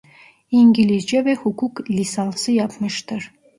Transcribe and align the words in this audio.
İngilizce 0.51 1.25
ve 1.25 1.35
Hukuk 1.35 1.89
lisansı 1.91 2.51
yapmıştır. 2.51 3.31